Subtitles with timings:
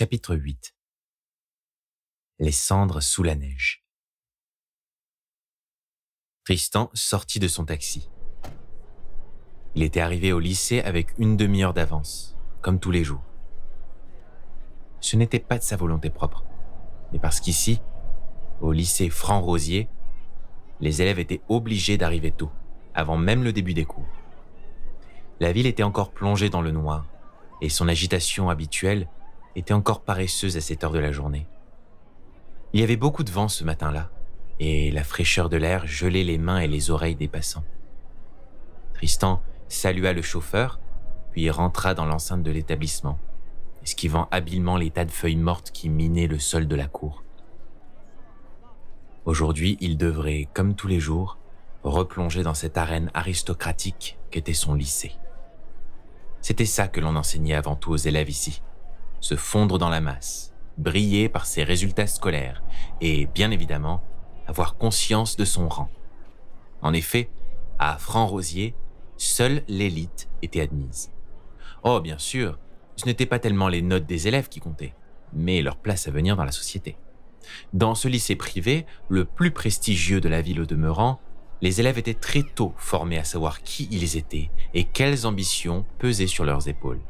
[0.00, 0.74] Chapitre 8
[2.38, 3.84] Les cendres sous la neige
[6.46, 8.08] Tristan sortit de son taxi.
[9.74, 13.22] Il était arrivé au lycée avec une demi-heure d'avance, comme tous les jours.
[15.00, 16.46] Ce n'était pas de sa volonté propre,
[17.12, 17.82] mais parce qu'ici,
[18.62, 19.90] au lycée Franc-Rosier,
[20.80, 22.50] les élèves étaient obligés d'arriver tôt,
[22.94, 24.08] avant même le début des cours.
[25.40, 27.06] La ville était encore plongée dans le noir,
[27.60, 29.06] et son agitation habituelle
[29.56, 31.46] était encore paresseuse à cette heure de la journée.
[32.72, 34.10] Il y avait beaucoup de vent ce matin-là,
[34.60, 37.64] et la fraîcheur de l'air gelait les mains et les oreilles des passants.
[38.94, 40.78] Tristan salua le chauffeur,
[41.32, 43.18] puis rentra dans l'enceinte de l'établissement,
[43.82, 47.24] esquivant habilement les tas de feuilles mortes qui minaient le sol de la cour.
[49.24, 51.38] Aujourd'hui, il devrait, comme tous les jours,
[51.82, 55.12] replonger dans cette arène aristocratique qu'était son lycée.
[56.40, 58.62] C'était ça que l'on enseignait avant tout aux élèves ici.
[59.20, 62.62] Se fondre dans la masse, briller par ses résultats scolaires
[63.00, 64.02] et, bien évidemment,
[64.46, 65.90] avoir conscience de son rang.
[66.82, 67.30] En effet,
[67.78, 68.74] à Franc-Rosier,
[69.16, 71.10] seule l'élite était admise.
[71.82, 72.58] Oh, bien sûr,
[72.96, 74.94] ce n'étaient pas tellement les notes des élèves qui comptaient,
[75.32, 76.96] mais leur place à venir dans la société.
[77.72, 81.20] Dans ce lycée privé, le plus prestigieux de la ville au demeurant,
[81.62, 86.26] les élèves étaient très tôt formés à savoir qui ils étaient et quelles ambitions pesaient
[86.26, 87.00] sur leurs épaules.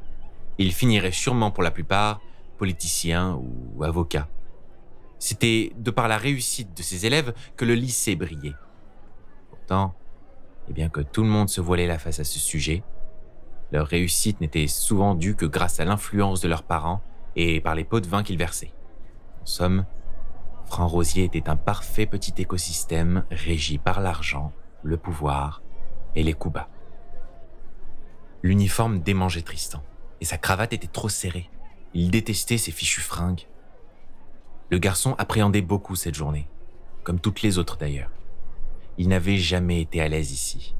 [0.60, 2.20] Ils finiraient sûrement pour la plupart
[2.58, 4.28] politiciens ou avocats.
[5.18, 8.54] C'était de par la réussite de ces élèves que le lycée brillait.
[9.48, 9.94] Pourtant,
[10.68, 12.82] et bien que tout le monde se voilait la face à ce sujet,
[13.72, 17.00] leur réussite n'était souvent due que grâce à l'influence de leurs parents
[17.36, 18.74] et par les pots de vin qu'ils versaient.
[19.40, 19.86] En somme,
[20.66, 25.62] Franc-Rosier était un parfait petit écosystème régi par l'argent, le pouvoir
[26.14, 26.68] et les coups bas.
[28.42, 29.82] L'uniforme démangeait Tristan,
[30.20, 31.50] et sa cravate était trop serrée.
[31.94, 33.46] Il détestait ses fichues fringues.
[34.70, 36.48] Le garçon appréhendait beaucoup cette journée,
[37.02, 38.10] comme toutes les autres d'ailleurs.
[38.98, 40.74] Il n'avait jamais été à l'aise ici.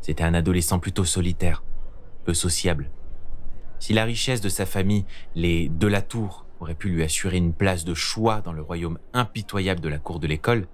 [0.00, 1.62] C'était un adolescent plutôt solitaire,
[2.24, 2.90] peu sociable.
[3.78, 7.52] Si la richesse de sa famille, les de la tour, aurait pu lui assurer une
[7.52, 10.66] place de choix dans le royaume impitoyable de la cour de l'école,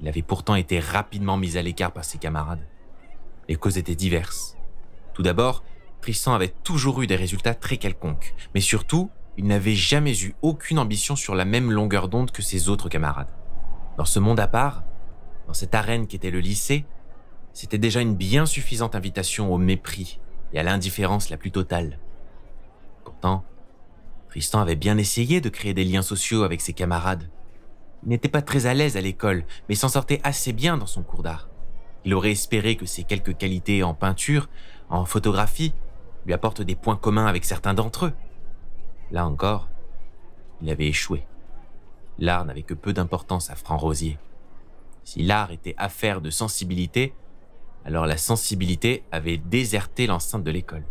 [0.00, 2.66] il avait pourtant été rapidement mis à l'écart par ses camarades.
[3.48, 4.56] Les causes étaient diverses.
[5.12, 5.62] Tout d'abord,
[6.04, 10.78] Tristan avait toujours eu des résultats très quelconques, mais surtout, il n'avait jamais eu aucune
[10.78, 13.30] ambition sur la même longueur d'onde que ses autres camarades.
[13.96, 14.84] Dans ce monde à part,
[15.46, 16.84] dans cette arène qui était le lycée,
[17.54, 20.20] c'était déjà une bien suffisante invitation au mépris
[20.52, 21.98] et à l'indifférence la plus totale.
[23.02, 23.42] Pourtant,
[24.28, 27.30] Tristan avait bien essayé de créer des liens sociaux avec ses camarades.
[28.02, 31.02] Il n'était pas très à l'aise à l'école, mais s'en sortait assez bien dans son
[31.02, 31.48] cours d'art.
[32.04, 34.50] Il aurait espéré que ses quelques qualités en peinture,
[34.90, 35.72] en photographie,
[36.26, 38.12] lui apportent des points communs avec certains d'entre eux.
[39.10, 39.68] Là encore,
[40.62, 41.26] il avait échoué.
[42.18, 44.18] L'art n'avait que peu d'importance à Franc-Rosier.
[45.04, 47.14] Si l'art était affaire de sensibilité,
[47.84, 50.84] alors la sensibilité avait déserté l'enceinte de l'école.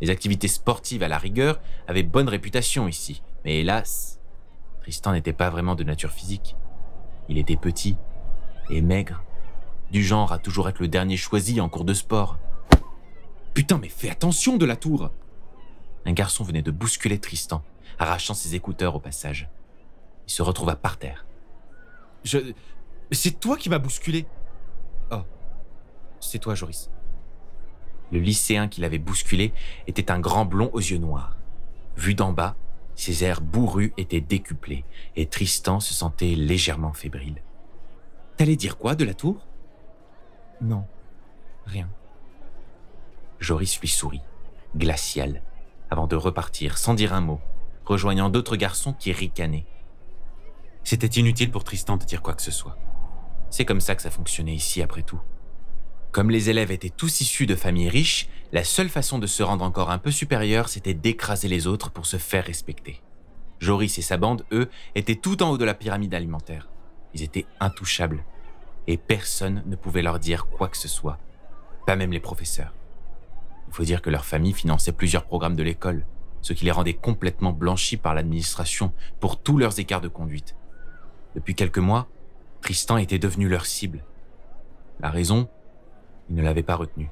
[0.00, 4.20] Les activités sportives à la rigueur avaient bonne réputation ici, mais hélas,
[4.80, 6.56] Tristan n'était pas vraiment de nature physique.
[7.28, 7.96] Il était petit
[8.70, 9.22] et maigre,
[9.90, 12.38] du genre à toujours être le dernier choisi en cours de sport.
[13.60, 15.10] Putain, mais fais attention de la tour
[16.06, 17.62] Un garçon venait de bousculer Tristan,
[17.98, 19.50] arrachant ses écouteurs au passage.
[20.26, 21.26] Il se retrouva par terre.
[22.24, 22.54] Je.
[23.12, 24.24] C'est toi qui m'as bousculé
[25.12, 25.24] Oh,
[26.20, 26.90] c'est toi, Joris.
[28.10, 29.52] Le lycéen qui l'avait bousculé
[29.86, 31.36] était un grand blond aux yeux noirs.
[31.98, 32.56] Vu d'en bas,
[32.94, 37.42] ses airs bourrus étaient décuplés, et Tristan se sentait légèrement fébrile.
[38.38, 39.46] T'allais dire quoi de la tour?
[40.62, 40.86] Non,
[41.66, 41.90] rien.
[43.40, 44.22] Joris lui sourit,
[44.76, 45.42] glacial,
[45.90, 47.40] avant de repartir sans dire un mot,
[47.84, 49.66] rejoignant d'autres garçons qui ricanaient.
[50.84, 52.76] C'était inutile pour Tristan de dire quoi que ce soit.
[53.50, 55.20] C'est comme ça que ça fonctionnait ici après tout.
[56.12, 59.64] Comme les élèves étaient tous issus de familles riches, la seule façon de se rendre
[59.64, 63.00] encore un peu supérieur, c'était d'écraser les autres pour se faire respecter.
[63.60, 66.68] Joris et sa bande, eux, étaient tout en haut de la pyramide alimentaire.
[67.14, 68.24] Ils étaient intouchables.
[68.86, 71.18] Et personne ne pouvait leur dire quoi que ce soit.
[71.86, 72.72] Pas même les professeurs.
[73.70, 76.04] Il faut dire que leur famille finançait plusieurs programmes de l'école,
[76.42, 80.56] ce qui les rendait complètement blanchis par l'administration pour tous leurs écarts de conduite.
[81.36, 82.08] Depuis quelques mois,
[82.62, 84.04] Tristan était devenu leur cible.
[84.98, 85.48] La raison,
[86.28, 87.10] il ne l'avait pas retenu.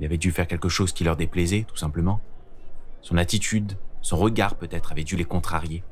[0.00, 2.20] Il avait dû faire quelque chose qui leur déplaisait, tout simplement.
[3.00, 5.84] Son attitude, son regard peut-être avait dû les contrarier.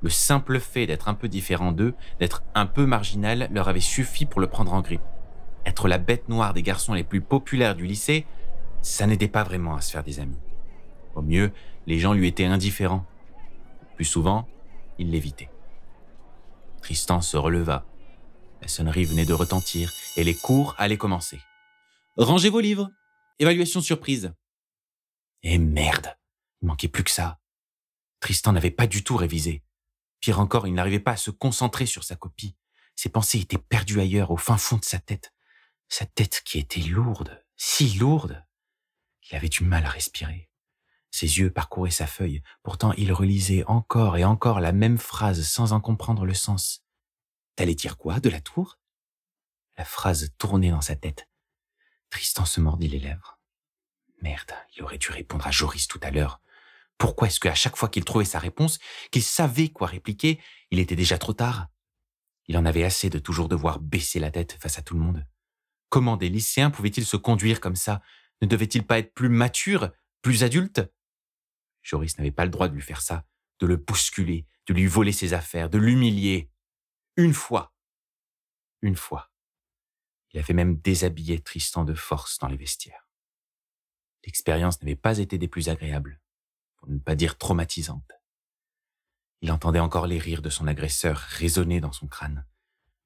[0.00, 4.24] Le simple fait d'être un peu différent d'eux, d'être un peu marginal, leur avait suffi
[4.24, 5.02] pour le prendre en grippe.
[5.66, 8.24] Être la bête noire des garçons les plus populaires du lycée,
[8.84, 10.38] ça n'aidait pas vraiment à se faire des amis.
[11.14, 11.52] Au mieux,
[11.86, 13.06] les gens lui étaient indifférents.
[13.96, 14.46] Plus souvent,
[14.98, 15.50] il l'évitait.
[16.82, 17.86] Tristan se releva.
[18.60, 21.40] La sonnerie venait de retentir et les cours allaient commencer.
[22.18, 22.90] Rangez vos livres.
[23.38, 24.34] Évaluation surprise.
[25.42, 26.14] Et merde,
[26.60, 27.40] il manquait plus que ça.
[28.20, 29.64] Tristan n'avait pas du tout révisé.
[30.20, 32.54] Pire encore, il n'arrivait pas à se concentrer sur sa copie.
[32.96, 35.32] Ses pensées étaient perdues ailleurs, au fin fond de sa tête.
[35.88, 38.44] Sa tête qui était lourde, si lourde,
[39.24, 40.50] qu'il avait du mal à respirer.
[41.10, 45.72] Ses yeux parcouraient sa feuille, pourtant il relisait encore et encore la même phrase sans
[45.72, 46.84] en comprendre le sens.
[47.56, 48.78] T'allais dire quoi, de la tour?
[49.76, 51.28] La phrase tournait dans sa tête.
[52.10, 53.40] Tristan se mordit les lèvres.
[54.22, 56.40] Merde, il aurait dû répondre à Joris tout à l'heure.
[56.98, 58.78] Pourquoi est-ce qu'à chaque fois qu'il trouvait sa réponse,
[59.10, 60.40] qu'il savait quoi répliquer,
[60.70, 61.68] il était déjà trop tard?
[62.46, 65.26] Il en avait assez de toujours devoir baisser la tête face à tout le monde.
[65.88, 68.02] Comment des lycéens pouvaient-ils se conduire comme ça?
[68.44, 70.82] Ne devaient-ils pas être plus matures, plus adultes
[71.80, 73.24] Joris n'avait pas le droit de lui faire ça,
[73.58, 76.50] de le bousculer, de lui voler ses affaires, de l'humilier.
[77.16, 77.74] Une fois.
[78.82, 79.32] Une fois.
[80.30, 83.08] Il avait même déshabillé Tristan de force dans les vestiaires.
[84.26, 86.20] L'expérience n'avait pas été des plus agréables,
[86.76, 88.12] pour ne pas dire traumatisantes.
[89.40, 92.46] Il entendait encore les rires de son agresseur résonner dans son crâne,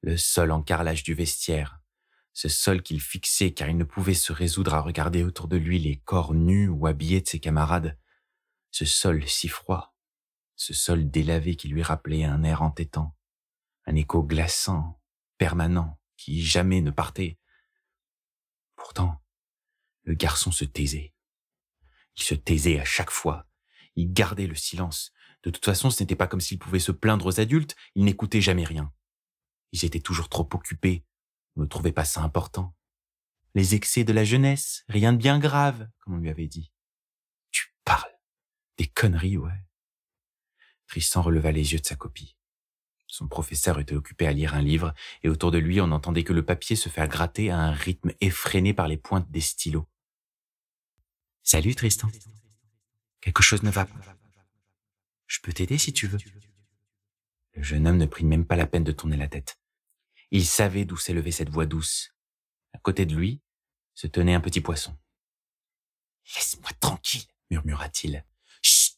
[0.01, 1.78] le sol en carrelage du vestiaire,
[2.39, 5.77] ce sol qu'il fixait car il ne pouvait se résoudre à regarder autour de lui
[5.77, 7.99] les corps nus ou habillés de ses camarades,
[8.71, 9.93] ce sol si froid,
[10.55, 13.13] ce sol délavé qui lui rappelait un air entêtant,
[13.87, 15.01] un écho glaçant,
[15.37, 17.37] permanent, qui jamais ne partait.
[18.77, 19.21] Pourtant,
[20.03, 21.13] le garçon se taisait.
[22.15, 23.49] Il se taisait à chaque fois.
[23.97, 25.11] Il gardait le silence.
[25.43, 28.39] De toute façon, ce n'était pas comme s'il pouvait se plaindre aux adultes, il n'écoutait
[28.39, 28.93] jamais rien.
[29.73, 31.03] Ils étaient toujours trop occupés,
[31.55, 32.75] on ne trouvait pas ça important.
[33.55, 36.71] Les excès de la jeunesse, rien de bien grave, comme on lui avait dit.
[37.51, 38.11] Tu parles.
[38.77, 39.65] Des conneries, ouais.
[40.87, 42.35] Tristan releva les yeux de sa copie.
[43.07, 44.93] Son professeur était occupé à lire un livre,
[45.23, 48.11] et autour de lui on n'entendait que le papier se faire gratter à un rythme
[48.21, 49.87] effréné par les pointes des stylos.
[51.43, 52.07] Salut Tristan.
[53.21, 53.95] Quelque chose ne va pas.
[55.27, 56.19] Je peux t'aider si tu veux.
[57.53, 59.58] Le jeune homme ne prit même pas la peine de tourner la tête.
[60.31, 62.13] Il savait d'où s'élevait cette voix douce.
[62.73, 63.41] À côté de lui
[63.95, 64.97] se tenait un petit poisson.
[66.35, 68.23] Laisse-moi tranquille, murmura-t-il.
[68.61, 68.97] Chut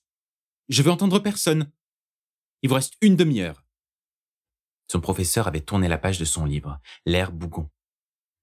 [0.69, 1.71] Je veux entendre personne.
[2.61, 3.63] Il vous reste une demi-heure.
[4.91, 7.69] Son professeur avait tourné la page de son livre, l'air bougon.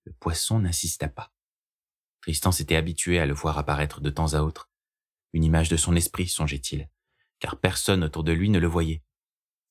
[0.05, 1.35] Le poisson n'insista pas.
[2.23, 4.71] Tristan s'était habitué à le voir apparaître de temps à autre.
[5.35, 6.89] Une image de son esprit, songeait-il,
[7.39, 9.03] car personne autour de lui ne le voyait.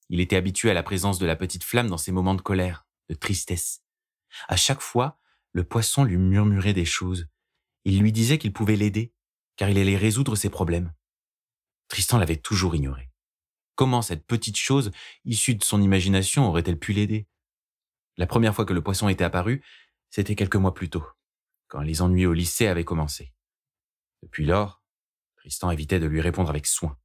[0.10, 2.87] Il était habitué à la présence de la petite flamme dans ses moments de colère,
[3.10, 3.84] de tristesse.
[4.48, 5.20] À chaque fois,
[5.52, 7.28] le poisson lui murmurait des choses.
[7.86, 9.14] Il lui disait qu'il pouvait l'aider,
[9.56, 10.94] car il allait résoudre ses problèmes.
[11.88, 13.10] Tristan l'avait toujours ignoré.
[13.76, 14.92] Comment cette petite chose,
[15.24, 17.28] issue de son imagination, aurait-elle pu l'aider?
[18.18, 19.64] La première fois que le poisson était apparu,
[20.10, 21.06] c'était quelques mois plus tôt,
[21.68, 23.34] quand les ennuis au lycée avaient commencé.
[24.24, 24.82] Depuis lors,
[25.38, 26.98] Tristan évitait de lui répondre avec soin.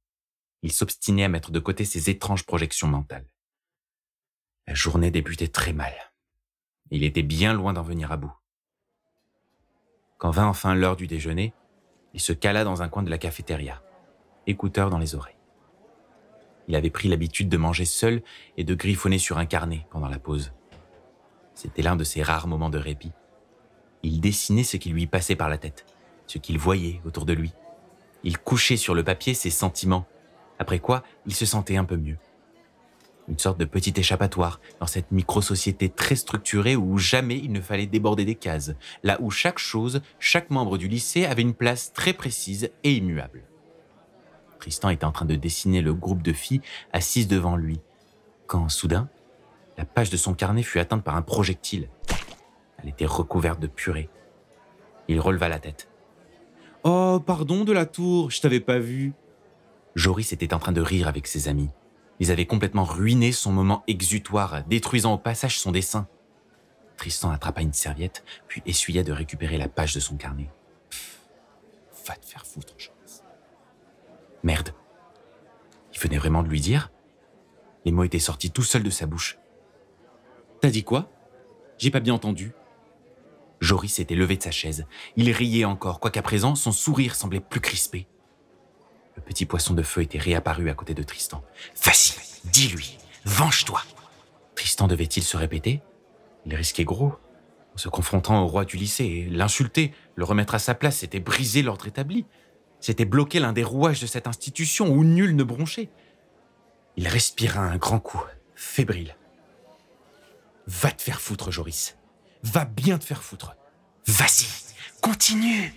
[0.63, 3.29] Il s'obstinait à mettre de côté ses étranges projections mentales.
[4.67, 5.93] La journée débutait très mal.
[6.89, 8.33] Il était bien loin d'en venir à bout.
[10.17, 11.53] Quand vint enfin l'heure du déjeuner,
[12.13, 13.83] il se cala dans un coin de la cafétéria,
[14.47, 15.35] écouteur dans les oreilles.
[16.69, 18.23] Il avait pris l'habitude de manger seul
[18.55, 20.53] et de griffonner sur un carnet pendant la pause.
[21.55, 23.11] C'était l'un de ses rares moments de répit.
[24.01, 25.85] Il dessinait ce qui lui passait par la tête,
[26.25, 27.53] ce qu'il voyait autour de lui.
[28.23, 30.07] Il couchait sur le papier ses sentiments,
[30.57, 32.17] après quoi il se sentait un peu mieux.
[33.29, 37.85] Une sorte de petit échappatoire dans cette micro-société très structurée où jamais il ne fallait
[37.85, 42.13] déborder des cases, là où chaque chose, chaque membre du lycée avait une place très
[42.13, 43.43] précise et immuable.
[44.59, 46.61] Tristan était en train de dessiner le groupe de filles
[46.91, 47.79] assises devant lui,
[48.47, 49.09] quand soudain,
[49.77, 51.89] la page de son carnet fut atteinte par un projectile.
[52.81, 54.09] Elle était recouverte de purée.
[55.07, 55.89] Il releva la tête.
[56.83, 59.13] Oh, pardon de la tour, je t'avais pas vu.
[59.95, 61.69] Joris était en train de rire avec ses amis.
[62.19, 66.07] Ils avaient complètement ruiné son moment exutoire, détruisant au passage son dessin.
[66.97, 70.49] Tristan attrapa une serviette, puis essuya de récupérer la page de son carnet.
[72.07, 72.75] va te faire foutre,
[74.43, 74.73] Merde.
[75.93, 76.91] Il venait vraiment de lui dire?
[77.85, 79.37] Les mots étaient sortis tout seuls de sa bouche.
[80.61, 81.09] T'as dit quoi?
[81.77, 82.53] J'ai pas bien entendu.
[83.59, 84.85] Joris s'était levé de sa chaise.
[85.15, 88.07] Il riait encore, quoiqu'à présent, son sourire semblait plus crispé.
[89.15, 91.43] Le petit poisson de feu était réapparu à côté de Tristan.
[91.83, 92.13] Vas-y,
[92.45, 93.81] dis-lui, venge-toi.
[94.55, 95.81] Tristan devait-il se répéter?
[96.45, 97.13] Il risquait gros.
[97.73, 101.63] En se confrontant au roi du lycée, l'insulter, le remettre à sa place, c'était briser
[101.63, 102.25] l'ordre établi.
[102.79, 105.89] C'était bloquer l'un des rouages de cette institution où nul ne bronchait.
[106.97, 108.21] Il respira un grand coup,
[108.55, 109.15] fébrile.
[110.67, 111.97] Va te faire foutre, Joris.
[112.43, 113.55] Va bien te faire foutre.
[114.05, 114.45] Vas-y,
[115.01, 115.73] continue.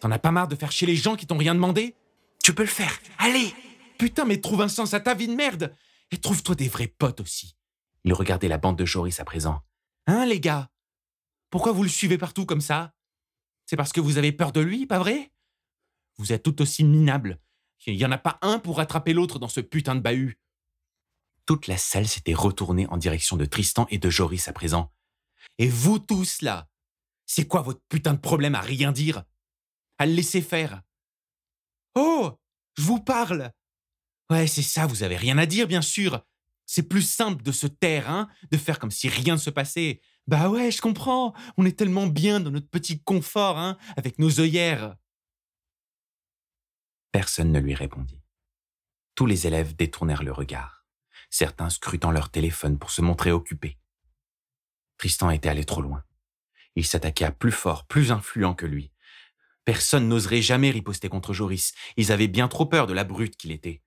[0.00, 1.96] T'en as pas marre de faire chier les gens qui t'ont rien demandé?
[2.42, 2.98] Tu peux le faire.
[3.18, 3.54] Allez
[3.98, 5.74] Putain, mais trouve un sens à ta vie de merde
[6.10, 7.56] Et trouve-toi des vrais potes aussi.
[8.04, 9.62] Il regardait la bande de Joris à présent.
[10.06, 10.70] Hein, les gars?
[11.50, 12.94] Pourquoi vous le suivez partout comme ça?
[13.66, 15.32] C'est parce que vous avez peur de lui, pas vrai?
[16.16, 17.40] Vous êtes tout aussi minables.
[17.86, 20.38] Il n'y en a pas un pour rattraper l'autre dans ce putain de bahut.
[21.46, 24.92] Toute la salle s'était retournée en direction de Tristan et de Joris à présent.
[25.58, 26.68] Et vous tous, là
[27.26, 29.24] C'est quoi votre putain de problème à rien dire?
[29.98, 30.82] À le laisser faire?
[32.00, 32.38] Oh
[32.76, 33.50] Je vous parle
[34.30, 36.24] Ouais, c'est ça, vous avez rien à dire, bien sûr.
[36.64, 40.00] C'est plus simple de se taire, hein, de faire comme si rien ne se passait.
[40.28, 41.34] Bah ouais, je comprends.
[41.56, 44.94] On est tellement bien dans notre petit confort, hein, avec nos œillères.
[47.10, 48.22] Personne ne lui répondit.
[49.16, 50.86] Tous les élèves détournèrent le regard,
[51.30, 53.76] certains scrutant leur téléphone pour se montrer occupés.
[54.98, 56.04] Tristan était allé trop loin.
[56.76, 58.92] Il s'attaquait à plus fort, plus influent que lui.
[59.68, 61.74] Personne n'oserait jamais riposter contre Joris.
[61.98, 63.82] Ils avaient bien trop peur de la brute qu'il était.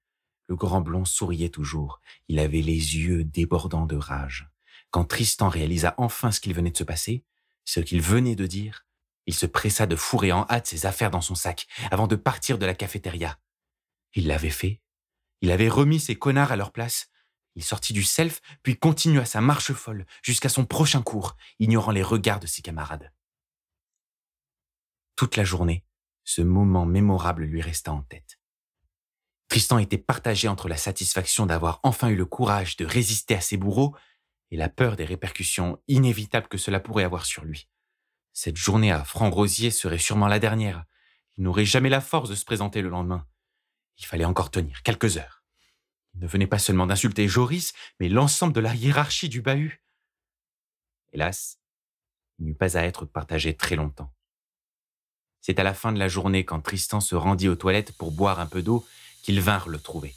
[0.45, 2.01] Le grand blond souriait toujours.
[2.27, 4.47] Il avait les yeux débordants de rage.
[4.91, 7.25] Quand Tristan réalisa enfin ce qu'il venait de se passer,
[7.65, 8.85] ce qu'il venait de dire,
[9.25, 12.59] il se pressa de fourrer en hâte ses affaires dans son sac avant de partir
[12.59, 13.39] de la cafétéria.
[14.13, 14.81] Il l'avait fait.
[15.41, 17.09] Il avait remis ses connards à leur place.
[17.55, 22.03] Il sortit du self, puis continua sa marche folle jusqu'à son prochain cours, ignorant les
[22.03, 23.11] regards de ses camarades.
[25.21, 25.85] Toute la journée,
[26.23, 28.39] ce moment mémorable lui resta en tête.
[29.49, 33.55] Tristan était partagé entre la satisfaction d'avoir enfin eu le courage de résister à ses
[33.55, 33.95] bourreaux
[34.49, 37.69] et la peur des répercussions inévitables que cela pourrait avoir sur lui.
[38.33, 40.85] Cette journée à Franc-Rosier serait sûrement la dernière.
[41.37, 43.27] Il n'aurait jamais la force de se présenter le lendemain.
[43.99, 45.43] Il fallait encore tenir quelques heures.
[46.15, 49.85] Il ne venait pas seulement d'insulter Joris, mais l'ensemble de la hiérarchie du bahut.
[51.11, 51.59] Hélas,
[52.39, 54.11] il n'eut pas à être partagé très longtemps.
[55.41, 58.39] C'est à la fin de la journée, quand Tristan se rendit aux toilettes pour boire
[58.39, 58.85] un peu d'eau,
[59.23, 60.15] qu'ils vinrent le trouver.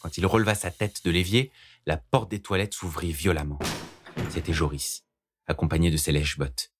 [0.00, 1.50] Quand il releva sa tête de l'évier,
[1.86, 3.58] la porte des toilettes s'ouvrit violemment.
[4.30, 5.04] C'était Joris,
[5.46, 6.72] accompagné de ses lèches bottes.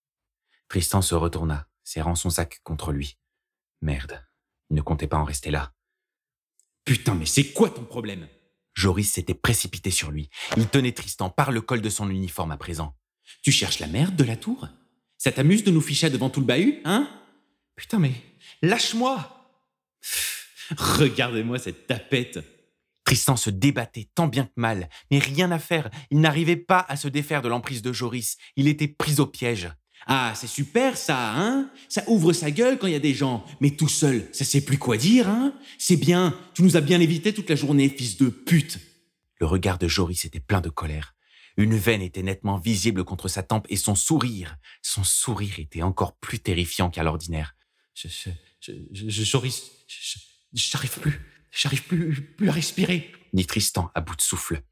[0.68, 3.18] Tristan se retourna, serrant son sac contre lui.
[3.80, 4.22] Merde,
[4.70, 5.72] il ne comptait pas en rester là.
[6.84, 8.28] Putain, mais c'est quoi ton problème?
[8.74, 10.28] Joris s'était précipité sur lui.
[10.56, 12.94] Il tenait Tristan par le col de son uniforme à présent.
[13.42, 14.68] Tu cherches la merde de la tour?
[15.16, 17.08] Ça t'amuse de nous ficher devant tout le bahut, hein?
[17.76, 18.12] Putain, mais
[18.62, 19.30] lâche-moi
[20.76, 22.40] Regardez-moi cette tapette.
[23.04, 25.90] Tristan se débattait tant bien que mal, mais rien à faire.
[26.10, 28.38] Il n'arrivait pas à se défaire de l'emprise de Joris.
[28.56, 29.70] Il était pris au piège.
[30.06, 31.70] Ah, c'est super ça, hein?
[31.88, 34.60] Ça ouvre sa gueule quand il y a des gens, mais tout seul, ça sait
[34.60, 35.54] plus quoi dire, hein?
[35.78, 38.78] C'est bien, tu nous as bien évité toute la journée, fils de pute.
[39.40, 41.14] Le regard de Joris était plein de colère.
[41.56, 46.16] Une veine était nettement visible contre sa tempe et son sourire, son sourire était encore
[46.16, 47.53] plus terrifiant qu'à l'ordinaire.
[47.94, 48.08] Je,
[48.60, 49.70] je, je, Joris,
[50.52, 51.20] J'arrive plus,
[51.50, 54.62] j'arrive plus, plus à respirer, dit Tristan à bout de souffle.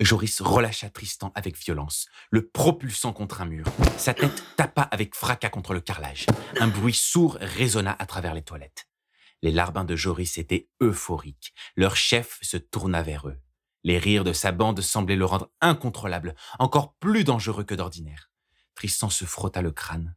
[0.00, 3.66] Joris relâcha Tristan avec violence, le propulsant contre un mur.
[3.96, 6.26] Sa tête tapa avec fracas contre le carrelage.
[6.60, 8.86] Un bruit sourd résonna à travers les toilettes.
[9.42, 11.54] Les larbins de Joris étaient euphoriques.
[11.76, 13.38] Leur chef se tourna vers eux.
[13.84, 18.30] Les rires de sa bande semblaient le rendre incontrôlable, encore plus dangereux que d'ordinaire.
[18.74, 20.14] Tristan se frotta le crâne,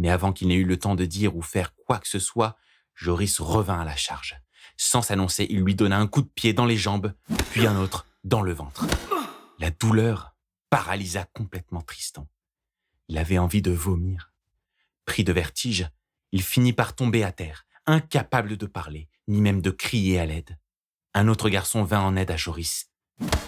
[0.00, 2.56] mais avant qu'il n'ait eu le temps de dire ou faire quoi que ce soit,
[2.94, 4.40] Joris revint à la charge.
[4.78, 7.12] Sans s'annoncer, il lui donna un coup de pied dans les jambes,
[7.50, 8.86] puis un autre dans le ventre.
[9.58, 10.34] La douleur
[10.70, 12.26] paralysa complètement Tristan.
[13.08, 14.32] Il avait envie de vomir.
[15.04, 15.86] Pris de vertige,
[16.32, 20.58] il finit par tomber à terre, incapable de parler, ni même de crier à l'aide.
[21.12, 22.88] Un autre garçon vint en aide à Joris,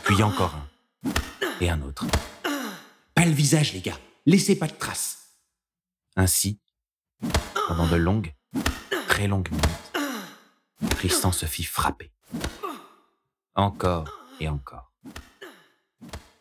[0.05, 0.69] puis encore un,
[1.63, 2.05] et un autre.
[3.15, 5.22] Pas le visage, les gars, laissez pas de traces.
[6.17, 6.61] Ainsi,
[7.69, 8.35] pendant de longues,
[9.09, 12.13] très longue minute, Tristan se fit frapper.
[13.55, 14.93] Encore et encore.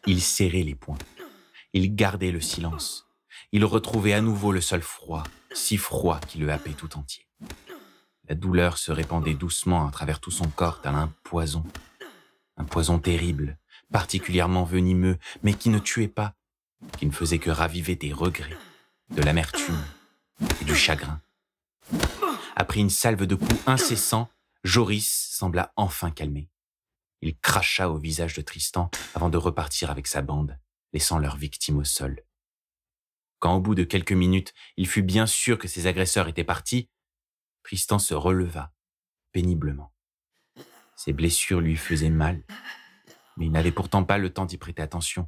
[0.08, 0.98] Il serrait les poings.
[1.72, 3.08] Il gardait le silence.
[3.54, 5.24] Il retrouvait à nouveau le sol froid,
[5.54, 7.28] si froid qu'il le happait tout entier.
[8.28, 11.64] La douleur se répandait doucement à travers tout son corps tel un poison.
[12.58, 13.58] Un poison terrible,
[13.92, 16.36] particulièrement venimeux, mais qui ne tuait pas,
[16.98, 18.58] qui ne faisait que raviver des regrets,
[19.12, 19.84] de l'amertume
[20.62, 21.22] et du chagrin.
[22.56, 24.30] Après une salve de coups incessants,
[24.64, 26.50] Joris sembla enfin calmé.
[27.22, 30.58] Il cracha au visage de Tristan avant de repartir avec sa bande,
[30.94, 32.24] laissant leur victime au sol.
[33.40, 36.90] Quand au bout de quelques minutes, il fut bien sûr que ses agresseurs étaient partis,
[37.64, 38.74] Tristan se releva,
[39.32, 39.94] péniblement.
[40.96, 42.44] Ses blessures lui faisaient mal,
[43.38, 45.28] Mais il n'avait pourtant pas le temps d'y prêter attention.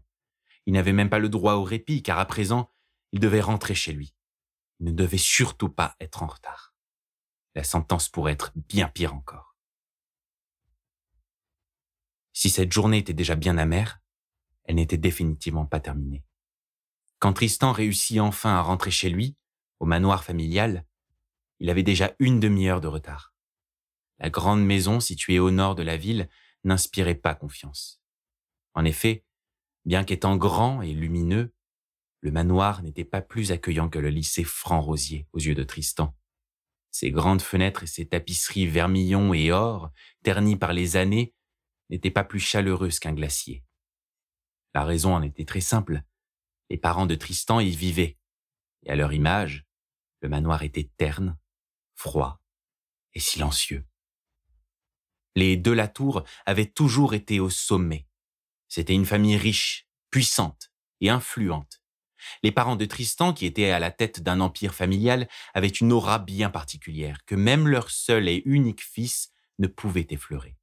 [0.65, 2.69] Il n'avait même pas le droit au répit, car à présent,
[3.13, 4.13] il devait rentrer chez lui.
[4.79, 6.73] Il ne devait surtout pas être en retard.
[7.55, 9.55] La sentence pourrait être bien pire encore.
[12.33, 14.01] Si cette journée était déjà bien amère,
[14.63, 16.25] elle n'était définitivement pas terminée.
[17.19, 19.37] Quand Tristan réussit enfin à rentrer chez lui,
[19.79, 20.85] au manoir familial,
[21.59, 23.35] il avait déjà une demi-heure de retard.
[24.17, 26.29] La grande maison située au nord de la ville
[26.63, 28.01] n'inspirait pas confiance.
[28.73, 29.23] En effet,
[29.85, 31.53] bien qu'étant grand et lumineux,
[32.23, 36.15] le manoir n'était pas plus accueillant que le lycée Franc-Rosier aux yeux de Tristan.
[36.89, 39.91] Ses grandes fenêtres et ses tapisseries vermillon et or,
[40.23, 41.33] ternies par les années,
[41.89, 43.65] n'étaient pas plus chaleureuses qu'un glacier.
[44.73, 46.01] La raison en était très simple.
[46.69, 48.17] Les parents de Tristan y vivaient,
[48.83, 49.65] et à leur image,
[50.21, 51.37] le manoir était terne,
[51.93, 52.41] froid
[53.13, 53.85] et silencieux.
[55.35, 58.07] Les De la Tour avaient toujours été au sommet.
[58.69, 61.82] C'était une famille riche, puissante et influente.
[62.41, 66.19] Les parents de Tristan, qui étaient à la tête d'un empire familial, avaient une aura
[66.19, 70.55] bien particulière que même leur seul et unique fils ne pouvait effleurer.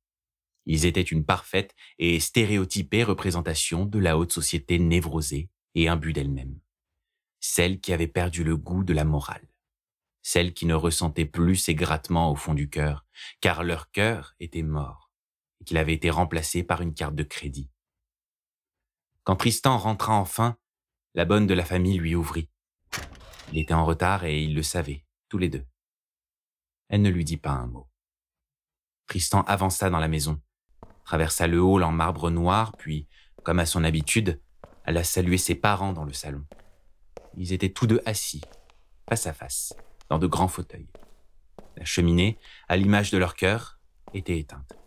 [0.67, 6.59] Ils étaient une parfaite et stéréotypée représentation de la haute société névrosée et imbue d'elle-même.
[7.41, 9.49] Celle qui avait perdu le goût de la morale.
[10.23, 13.07] Celle qui ne ressentait plus ses grattements au fond du cœur,
[13.41, 15.11] car leur cœur était mort
[15.61, 17.71] et qu'il avait été remplacé par une carte de crédit.
[19.25, 20.57] Quand Tristan rentra enfin,
[21.15, 22.49] la bonne de la famille lui ouvrit.
[23.53, 25.67] Il était en retard et ils le savaient, tous les deux.
[26.89, 27.89] Elle ne lui dit pas un mot.
[29.07, 30.41] Tristan avança dans la maison,
[31.05, 33.09] traversa le hall en marbre noir, puis,
[33.43, 34.41] comme à son habitude,
[34.85, 36.45] alla saluer ses parents dans le salon.
[37.37, 38.43] Ils étaient tous deux assis,
[39.09, 39.75] face à face,
[40.09, 40.91] dans de grands fauteuils.
[41.77, 42.39] La cheminée,
[42.69, 43.81] à l'image de leur cœur,
[44.15, 44.79] était éteinte.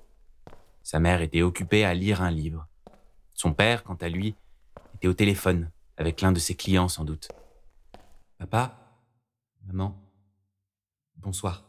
[0.84, 2.68] Sa mère était occupée à lire un livre.
[3.34, 4.36] Son père, quant à lui,
[4.96, 5.72] était au téléphone,
[6.04, 7.30] avec l'un de ses clients sans doute.
[8.38, 9.00] Papa
[9.66, 9.98] Maman
[11.16, 11.64] Bonsoir.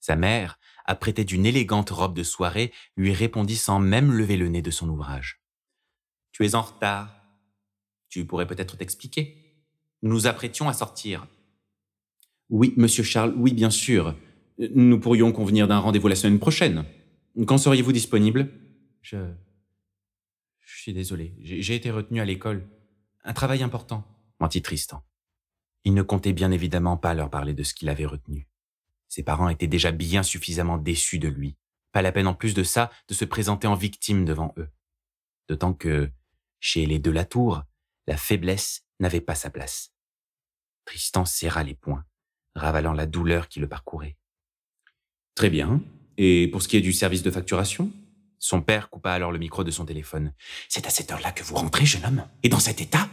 [0.00, 4.62] Sa mère, apprêtée d'une élégante robe de soirée, lui répondit sans même lever le nez
[4.62, 5.42] de son ouvrage.
[6.32, 7.22] Tu es en retard.
[8.08, 9.36] Tu pourrais peut-être t'expliquer.
[10.00, 11.26] Nous nous apprêtions à sortir.
[12.48, 14.16] Oui, monsieur Charles, oui, bien sûr.
[14.58, 16.86] Nous pourrions convenir d'un rendez-vous la semaine prochaine.
[17.46, 18.48] Quand seriez-vous disponible?
[19.02, 19.18] Je.
[20.60, 21.34] Je suis désolé.
[21.42, 22.66] J'ai été retenu à l'école.
[23.24, 24.04] Un travail important,
[24.38, 25.02] mentit Tristan.
[25.84, 28.48] Il ne comptait bien évidemment pas leur parler de ce qu'il avait retenu.
[29.08, 31.56] Ses parents étaient déjà bien suffisamment déçus de lui.
[31.92, 34.68] Pas la peine en plus de ça de se présenter en victime devant eux.
[35.48, 36.10] D'autant que,
[36.60, 37.62] chez les de la tour,
[38.06, 39.92] la faiblesse n'avait pas sa place.
[40.84, 42.04] Tristan serra les poings,
[42.54, 44.18] ravalant la douleur qui le parcourait.
[45.34, 45.82] Très bien.
[46.18, 47.90] Et pour ce qui est du service de facturation?
[48.44, 50.34] Son père coupa alors le micro de son téléphone.
[50.68, 52.28] C'est à cette heure-là que vous rentrez, jeune homme?
[52.42, 53.08] Et dans cet état?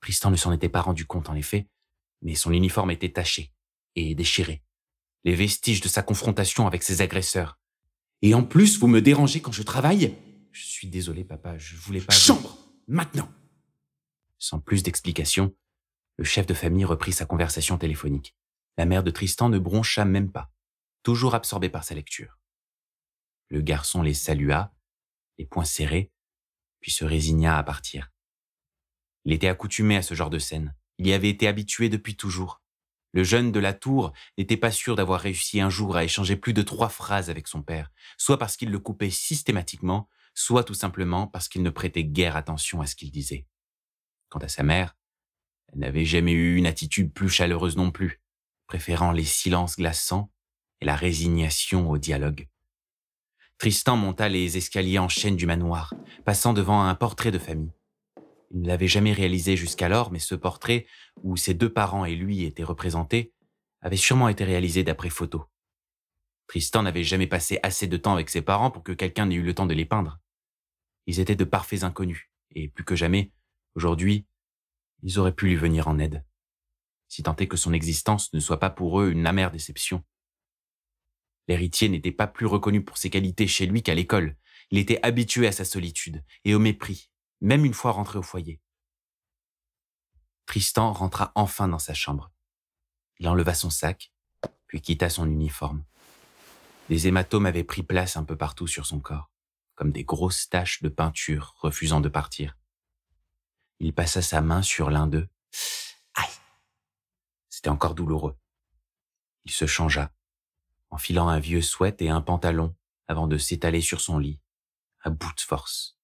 [0.00, 1.68] Tristan ne s'en était pas rendu compte, en effet,
[2.22, 3.52] mais son uniforme était taché
[3.94, 4.64] et déchiré.
[5.22, 7.56] Les vestiges de sa confrontation avec ses agresseurs.
[8.20, 10.16] Et en plus, vous me dérangez quand je travaille?
[10.50, 12.12] Je suis désolé, papa, je voulais pas...
[12.12, 12.58] Chambre
[12.88, 13.28] Maintenant
[14.40, 15.54] Sans plus d'explications,
[16.16, 18.34] le chef de famille reprit sa conversation téléphonique.
[18.76, 20.50] La mère de Tristan ne broncha même pas,
[21.04, 22.40] toujours absorbée par sa lecture.
[23.54, 24.74] Le garçon les salua,
[25.38, 26.10] les poings serrés,
[26.80, 28.10] puis se résigna à partir.
[29.24, 30.74] Il était accoutumé à ce genre de scène.
[30.98, 32.62] Il y avait été habitué depuis toujours.
[33.12, 36.52] Le jeune de la tour n'était pas sûr d'avoir réussi un jour à échanger plus
[36.52, 41.28] de trois phrases avec son père, soit parce qu'il le coupait systématiquement, soit tout simplement
[41.28, 43.46] parce qu'il ne prêtait guère attention à ce qu'il disait.
[44.30, 44.96] Quant à sa mère,
[45.72, 48.20] elle n'avait jamais eu une attitude plus chaleureuse non plus,
[48.66, 50.32] préférant les silences glaçants
[50.80, 52.48] et la résignation au dialogue.
[53.58, 57.72] Tristan monta les escaliers en chaîne du manoir, passant devant un portrait de famille.
[58.50, 60.86] Il ne l'avait jamais réalisé jusqu'alors, mais ce portrait,
[61.22, 63.32] où ses deux parents et lui étaient représentés,
[63.80, 65.44] avait sûrement été réalisé d'après photo.
[66.46, 69.42] Tristan n'avait jamais passé assez de temps avec ses parents pour que quelqu'un n'ait eu
[69.42, 70.20] le temps de les peindre.
[71.06, 73.32] Ils étaient de parfaits inconnus, et plus que jamais,
[73.74, 74.26] aujourd'hui,
[75.02, 76.24] ils auraient pu lui venir en aide.
[77.08, 80.02] Si tant est que son existence ne soit pas pour eux une amère déception.
[81.48, 84.36] L'héritier n'était pas plus reconnu pour ses qualités chez lui qu'à l'école.
[84.70, 88.60] Il était habitué à sa solitude et au mépris, même une fois rentré au foyer.
[90.46, 92.30] Tristan rentra enfin dans sa chambre.
[93.18, 94.12] Il enleva son sac,
[94.66, 95.84] puis quitta son uniforme.
[96.88, 99.30] Des hématomes avaient pris place un peu partout sur son corps,
[99.74, 102.56] comme des grosses taches de peinture refusant de partir.
[103.80, 105.28] Il passa sa main sur l'un d'eux.
[106.14, 106.28] Aïe
[107.48, 108.36] C'était encore douloureux.
[109.44, 110.12] Il se changea
[110.94, 112.72] enfilant un vieux sweat et un pantalon
[113.08, 114.40] avant de s'étaler sur son lit,
[115.02, 115.98] à bout de force,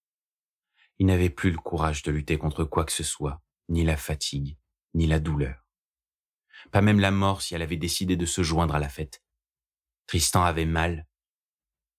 [0.99, 4.59] Il n'avait plus le courage de lutter contre quoi que ce soit, ni la fatigue,
[4.95, 5.65] ni la douleur.
[6.73, 9.23] Pas même la mort si elle avait décidé de se joindre à la fête.
[10.07, 11.07] Tristan avait mal.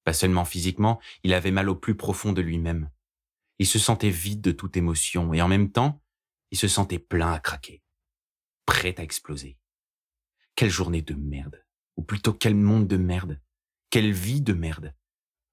[0.03, 2.91] Pas seulement physiquement, il avait mal au plus profond de lui-même.
[3.57, 6.03] Il se sentait vide de toute émotion et en même temps,
[6.51, 7.81] il se sentait plein à craquer,
[8.65, 9.57] prêt à exploser.
[10.55, 13.39] Quelle journée de merde, ou plutôt quel monde de merde,
[13.89, 14.95] quelle vie de merde?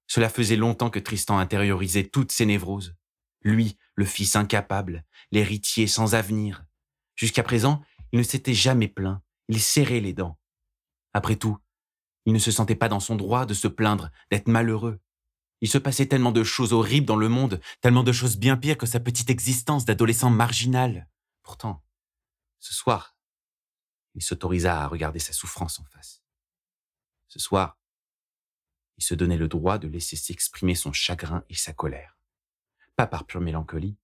[0.07, 2.95] Cela faisait longtemps que Tristan intériorisait toutes ses névroses.
[3.41, 6.65] Lui, le fils incapable, l'héritier sans avenir.
[7.15, 10.39] Jusqu'à présent, il ne s'était jamais plaint, il serrait les dents.
[11.13, 11.57] Après tout,
[12.25, 14.99] il ne se sentait pas dans son droit de se plaindre, d'être malheureux.
[15.61, 18.77] Il se passait tellement de choses horribles dans le monde, tellement de choses bien pires
[18.77, 21.09] que sa petite existence d'adolescent marginal.
[21.43, 21.83] Pourtant,
[22.59, 23.17] ce soir,
[24.15, 26.21] il s'autorisa à regarder sa souffrance en face.
[27.29, 27.77] Ce soir,
[28.97, 32.17] il se donnait le droit de laisser s'exprimer son chagrin et sa colère.
[32.95, 33.95] Pas par pure mélancolie,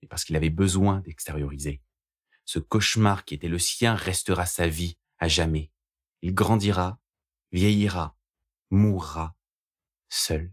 [0.00, 1.82] mais parce qu'il avait besoin d'extérioriser.
[2.44, 5.70] Ce cauchemar qui était le sien restera sa vie à jamais.
[6.22, 6.98] Il grandira,
[7.52, 8.16] vieillira,
[8.70, 9.36] mourra,
[10.08, 10.52] seul,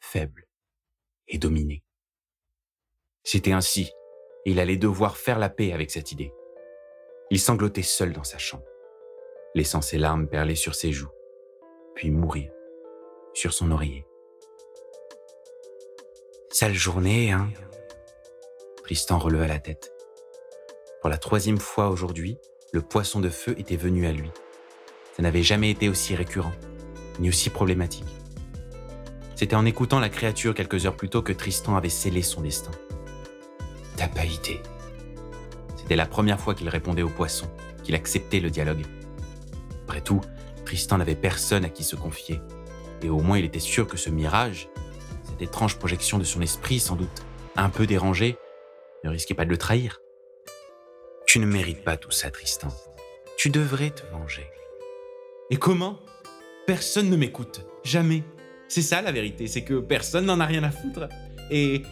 [0.00, 0.48] faible
[1.28, 1.84] et dominé.
[3.24, 3.90] C'était ainsi,
[4.44, 6.32] et il allait devoir faire la paix avec cette idée.
[7.30, 8.66] Il sanglotait seul dans sa chambre,
[9.54, 11.10] laissant ses larmes perler sur ses joues,
[11.94, 12.50] puis mourir
[13.34, 14.06] sur son oreiller.
[16.50, 17.48] Sale journée, hein
[18.82, 19.92] Tristan releva la tête.
[21.00, 22.38] Pour la troisième fois aujourd'hui,
[22.72, 24.30] le poisson de feu était venu à lui.
[25.16, 26.52] Ça n'avait jamais été aussi récurrent,
[27.20, 28.04] ni aussi problématique.
[29.34, 32.70] C'était en écoutant la créature quelques heures plus tôt que Tristan avait scellé son destin.
[33.96, 34.60] T'as pas idée.
[35.76, 37.46] C'était la première fois qu'il répondait au poisson,
[37.82, 38.84] qu'il acceptait le dialogue.
[39.82, 40.20] Après tout,
[40.64, 42.40] Tristan n'avait personne à qui se confier,
[43.02, 44.68] et au moins il était sûr que ce mirage,
[45.24, 47.22] cette étrange projection de son esprit, sans doute
[47.56, 48.36] un peu dérangé,
[49.04, 50.00] ne risquait pas de le trahir.
[51.26, 52.68] Tu ne mérites pas tout ça, Tristan.
[53.36, 54.46] Tu devrais te venger.
[55.50, 55.98] Et comment?
[56.66, 57.66] Personne ne m'écoute.
[57.84, 58.22] Jamais.
[58.68, 61.08] C'est ça la vérité, c'est que personne n'en a rien à foutre.
[61.50, 61.82] Et,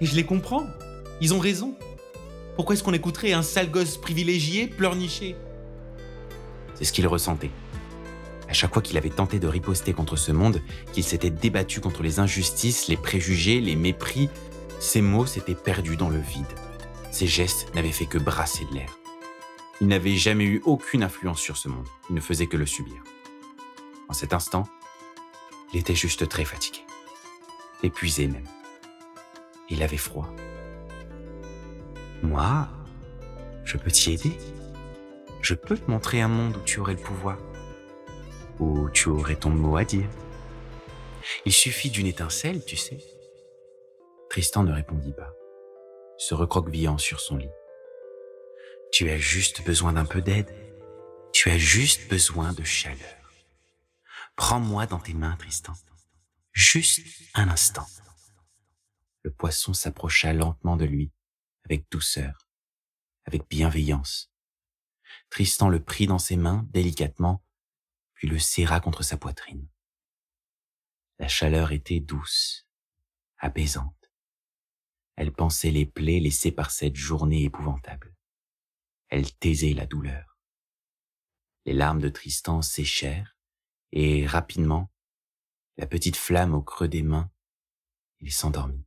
[0.00, 0.66] et je les comprends.
[1.20, 1.74] Ils ont raison.
[2.56, 5.36] Pourquoi est-ce qu'on écouterait un sale gosse privilégié pleurnicher?
[6.82, 7.50] Ce qu'il ressentait.
[8.48, 10.60] À chaque fois qu'il avait tenté de riposter contre ce monde,
[10.92, 14.28] qu'il s'était débattu contre les injustices, les préjugés, les mépris,
[14.80, 16.44] ses mots s'étaient perdus dans le vide.
[17.10, 18.98] Ses gestes n'avaient fait que brasser de l'air.
[19.80, 23.02] Il n'avait jamais eu aucune influence sur ce monde, il ne faisait que le subir.
[24.08, 24.64] En cet instant,
[25.72, 26.80] il était juste très fatigué,
[27.82, 28.46] épuisé même.
[29.70, 30.28] Il avait froid.
[32.22, 32.68] Moi,
[33.64, 34.36] je peux t'y aider.
[35.42, 37.38] Je peux te montrer un monde où tu aurais le pouvoir,
[38.58, 40.08] où tu aurais ton mot à dire.
[41.44, 42.98] Il suffit d'une étincelle, tu sais.
[44.30, 45.34] Tristan ne répondit pas
[46.22, 47.50] se recroquevillant sur son lit.
[48.92, 50.54] Tu as juste besoin d'un peu d'aide.
[51.32, 53.16] Tu as juste besoin de chaleur.
[54.36, 55.72] Prends-moi dans tes mains, Tristan.
[56.52, 57.00] Juste
[57.34, 57.86] un instant.
[59.22, 61.10] Le poisson s'approcha lentement de lui,
[61.64, 62.46] avec douceur,
[63.24, 64.31] avec bienveillance.
[65.32, 67.42] Tristan le prit dans ses mains délicatement,
[68.12, 69.66] puis le serra contre sa poitrine.
[71.18, 72.68] La chaleur était douce,
[73.38, 74.12] apaisante.
[75.16, 78.14] Elle pensait les plaies laissées par cette journée épouvantable.
[79.08, 80.36] Elle taisait la douleur.
[81.64, 83.34] Les larmes de Tristan séchèrent,
[83.90, 84.92] et rapidement,
[85.78, 87.30] la petite flamme au creux des mains,
[88.20, 88.84] il s'endormit.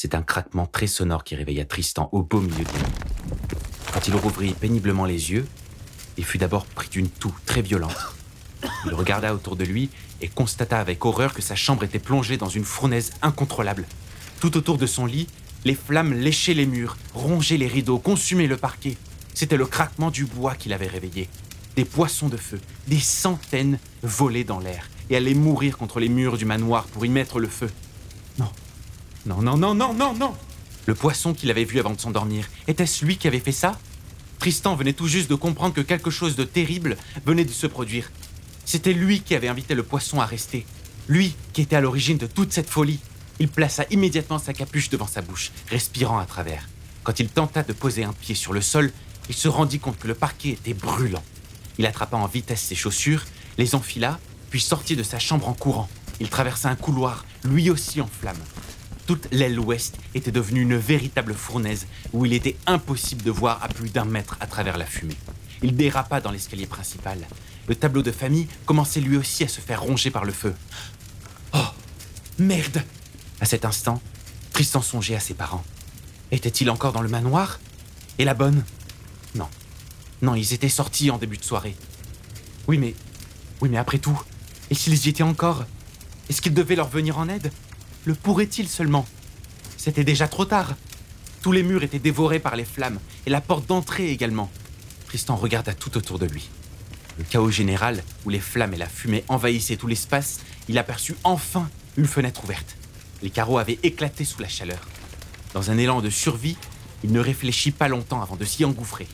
[0.00, 2.94] C'est un craquement très sonore qui réveilla Tristan au beau milieu de nuit.
[3.92, 5.44] Quand il rouvrit péniblement les yeux,
[6.16, 8.14] il fut d'abord pris d'une toux très violente.
[8.86, 12.48] Il regarda autour de lui et constata avec horreur que sa chambre était plongée dans
[12.48, 13.86] une fournaise incontrôlable.
[14.38, 15.26] Tout autour de son lit,
[15.64, 18.96] les flammes léchaient les murs, rongeaient les rideaux, consumaient le parquet.
[19.34, 21.28] C'était le craquement du bois qui l'avait réveillé.
[21.74, 26.38] Des poissons de feu, des centaines volaient dans l'air et allaient mourir contre les murs
[26.38, 27.68] du manoir pour y mettre le feu.
[28.38, 28.52] Non,
[29.28, 30.34] non, non, non, non, non, non
[30.86, 33.78] Le poisson qu'il avait vu avant de s'endormir, était-ce lui qui avait fait ça?
[34.38, 38.10] Tristan venait tout juste de comprendre que quelque chose de terrible venait de se produire.
[38.64, 40.64] C'était lui qui avait invité le poisson à rester.
[41.08, 43.00] Lui qui était à l'origine de toute cette folie.
[43.38, 46.66] Il plaça immédiatement sa capuche devant sa bouche, respirant à travers.
[47.02, 48.92] Quand il tenta de poser un pied sur le sol,
[49.28, 51.22] il se rendit compte que le parquet était brûlant.
[51.76, 53.26] Il attrapa en vitesse ses chaussures,
[53.58, 55.90] les enfila, puis sortit de sa chambre en courant.
[56.18, 58.36] Il traversa un couloir, lui aussi en flammes.
[59.08, 63.68] Toute l'aile ouest était devenue une véritable fournaise où il était impossible de voir à
[63.68, 65.16] plus d'un mètre à travers la fumée.
[65.62, 67.26] Il dérapa dans l'escalier principal.
[67.68, 70.54] Le tableau de famille commençait lui aussi à se faire ronger par le feu.
[72.38, 72.84] Merde
[73.40, 74.02] À cet instant,
[74.52, 75.64] Tristan songeait à ses parents.
[76.30, 77.60] Était-il encore dans le manoir?
[78.18, 78.62] Et la bonne?
[79.34, 79.48] Non.
[80.20, 81.76] Non, ils étaient sortis en début de soirée.
[82.66, 82.94] Oui, mais.
[83.62, 84.20] Oui, mais après tout,
[84.70, 85.64] et s'ils y étaient encore?
[86.28, 87.50] Est-ce qu'il devait leur venir en aide?
[88.04, 89.06] Le pourrait-il seulement?
[89.76, 90.74] C'était déjà trop tard.
[91.42, 94.50] Tous les murs étaient dévorés par les flammes, et la porte d'entrée également.
[95.06, 96.48] Tristan regarda tout autour de lui.
[97.18, 101.68] Le chaos général, où les flammes et la fumée envahissaient tout l'espace, il aperçut enfin
[101.96, 102.76] une fenêtre ouverte.
[103.22, 104.86] Les carreaux avaient éclaté sous la chaleur.
[105.54, 106.56] Dans un élan de survie,
[107.02, 109.08] il ne réfléchit pas longtemps avant de s'y engouffrer.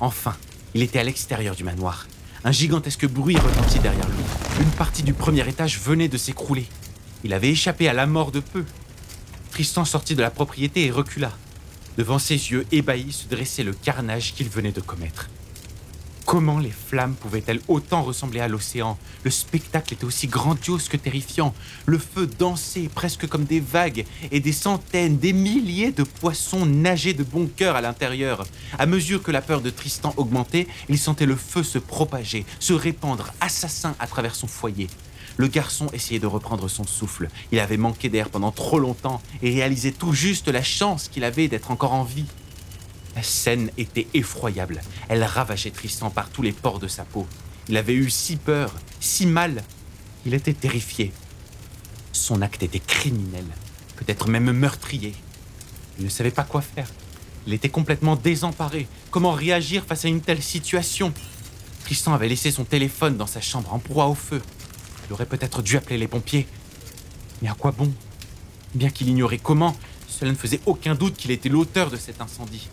[0.00, 0.36] Enfin,
[0.74, 2.06] il était à l'extérieur du manoir.
[2.44, 4.24] Un gigantesque bruit retentit derrière lui.
[4.60, 6.66] Une partie du premier étage venait de s'écrouler.
[7.24, 8.64] Il avait échappé à la mort de peu.
[9.50, 11.32] Tristan sortit de la propriété et recula.
[11.96, 15.30] Devant ses yeux ébahis se dressait le carnage qu'il venait de commettre.
[16.26, 18.98] Comment les flammes pouvaient-elles autant ressembler à l'océan?
[19.24, 21.54] Le spectacle était aussi grandiose que terrifiant.
[21.86, 27.14] Le feu dansait presque comme des vagues et des centaines, des milliers de poissons nageaient
[27.14, 28.46] de bon cœur à l'intérieur.
[28.78, 32.72] À mesure que la peur de Tristan augmentait, il sentait le feu se propager, se
[32.72, 34.88] répandre, assassin à travers son foyer.
[35.36, 37.28] Le garçon essayait de reprendre son souffle.
[37.50, 41.48] Il avait manqué d'air pendant trop longtemps et réalisait tout juste la chance qu'il avait
[41.48, 42.26] d'être encore en vie.
[43.16, 44.80] La scène était effroyable.
[45.08, 47.26] Elle ravageait Tristan par tous les pores de sa peau.
[47.68, 49.62] Il avait eu si peur, si mal.
[50.26, 51.12] Il était terrifié.
[52.12, 53.44] Son acte était criminel,
[53.96, 55.14] peut-être même meurtrier.
[55.98, 56.88] Il ne savait pas quoi faire.
[57.46, 58.86] Il était complètement désemparé.
[59.10, 61.12] Comment réagir face à une telle situation?
[61.84, 64.40] Tristan avait laissé son téléphone dans sa chambre en proie au feu.
[65.08, 66.46] Il aurait peut-être dû appeler les pompiers.
[67.42, 67.92] Mais à quoi bon?
[68.74, 69.76] Bien qu'il ignorait comment,
[70.08, 72.68] cela ne faisait aucun doute qu'il était l'auteur de cet incendie.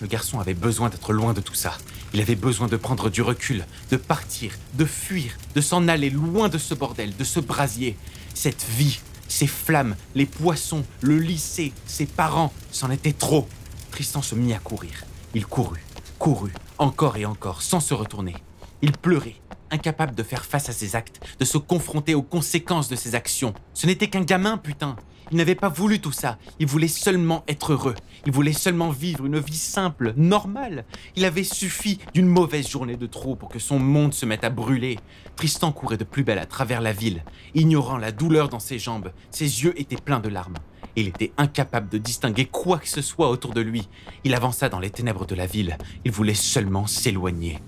[0.00, 1.78] Le garçon avait besoin d'être loin de tout ça.
[2.12, 6.48] Il avait besoin de prendre du recul, de partir, de fuir, de s'en aller loin
[6.48, 7.96] de ce bordel, de ce brasier.
[8.34, 13.48] Cette vie, ces flammes, les poissons, le lycée, ses parents, c'en était trop.
[13.90, 15.04] Tristan se mit à courir.
[15.34, 15.82] Il courut,
[16.18, 18.34] courut, encore et encore, sans se retourner.
[18.82, 19.36] Il pleurait,
[19.70, 23.54] incapable de faire face à ses actes, de se confronter aux conséquences de ses actions.
[23.74, 24.96] Ce n'était qu'un gamin, putain.
[25.32, 26.38] Il n'avait pas voulu tout ça.
[26.60, 27.96] Il voulait seulement être heureux.
[28.26, 30.84] Il voulait seulement vivre une vie simple, normale.
[31.16, 34.50] Il avait suffi d'une mauvaise journée de trop pour que son monde se mette à
[34.50, 35.00] brûler.
[35.34, 37.24] Tristan courait de plus belle à travers la ville,
[37.54, 39.12] ignorant la douleur dans ses jambes.
[39.32, 40.58] Ses yeux étaient pleins de larmes.
[40.94, 43.88] Il était incapable de distinguer quoi que ce soit autour de lui.
[44.24, 45.76] Il avança dans les ténèbres de la ville.
[46.04, 47.58] Il voulait seulement s'éloigner.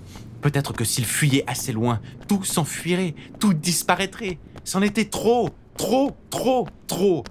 [0.40, 4.38] Peut-être que s'il fuyait assez loin, tout s'enfuirait, tout disparaîtrait.
[4.64, 7.24] C'en était trop, trop, trop, trop.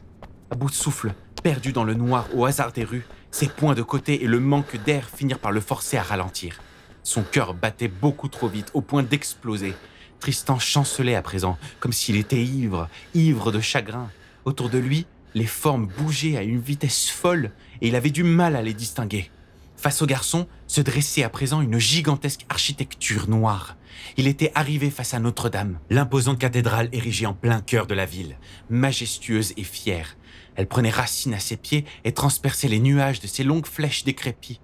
[0.52, 3.82] À bout de souffle, perdu dans le noir au hasard des rues, ses points de
[3.82, 6.60] côté et le manque d'air finirent par le forcer à ralentir.
[7.04, 9.74] Son cœur battait beaucoup trop vite, au point d'exploser.
[10.20, 14.10] Tristan chancelait à présent, comme s'il était ivre, ivre de chagrin.
[14.44, 18.56] Autour de lui, les formes bougeaient à une vitesse folle, et il avait du mal
[18.56, 19.30] à les distinguer.
[19.78, 23.78] Face au garçon se dressait à présent une gigantesque architecture noire.
[24.18, 28.38] Il était arrivé face à Notre-Dame, l'imposante cathédrale érigée en plein cœur de la ville,
[28.72, 30.18] majestueuse et fière.
[30.56, 34.60] Elle prenait racine à ses pieds et transperçait les nuages de ses longues flèches décrépies.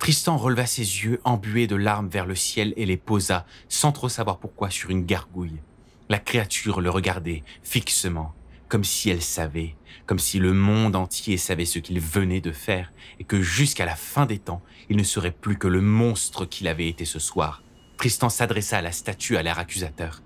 [0.00, 4.08] Tristan releva ses yeux embués de larmes vers le ciel et les posa, sans trop
[4.08, 5.62] savoir pourquoi, sur une gargouille.
[6.08, 8.34] La créature le regardait fixement,
[8.68, 9.76] comme si elle savait,
[10.06, 13.96] comme si le monde entier savait ce qu'il venait de faire, et que jusqu'à la
[13.96, 17.62] fin des temps, il ne serait plus que le monstre qu'il avait été ce soir.
[17.96, 20.22] Tristan s'adressa à la statue à l'air accusateur.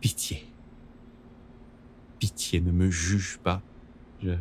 [0.00, 0.46] Pitié.
[2.18, 3.62] Pitié, ne me juge pas.
[4.22, 4.32] Je.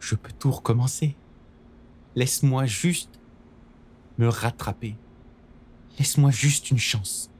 [0.00, 1.16] Je peux tout recommencer.
[2.16, 3.20] Laisse-moi juste
[4.18, 4.96] me rattraper.
[5.98, 7.30] Laisse-moi juste une chance.